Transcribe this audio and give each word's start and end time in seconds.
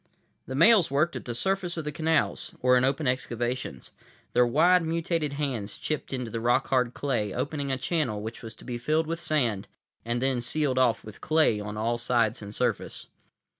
The 0.47 0.55
males 0.55 0.89
worked 0.89 1.15
at 1.15 1.25
the 1.25 1.35
surface 1.35 1.77
of 1.77 1.85
the 1.85 1.91
canals, 1.91 2.53
or 2.59 2.75
in 2.75 2.83
open 2.83 3.05
excavations. 3.07 3.91
Their 4.33 4.47
wide, 4.47 4.81
mutated 4.83 5.33
hands 5.33 5.77
chipped 5.77 6.11
into 6.11 6.31
the 6.31 6.39
rock 6.39 6.69
hard 6.69 6.95
clay, 6.95 7.31
opening 7.35 7.71
a 7.71 7.77
channel 7.77 8.19
which 8.19 8.41
was 8.41 8.55
to 8.55 8.65
be 8.65 8.79
filled 8.79 9.05
with 9.05 9.19
sand 9.19 9.67
and 10.03 10.19
then 10.19 10.41
sealed 10.41 10.79
off 10.79 11.03
with 11.03 11.21
clay 11.21 11.59
on 11.59 11.77
all 11.77 11.99
sides 11.99 12.41
and 12.41 12.55
surface. 12.55 13.09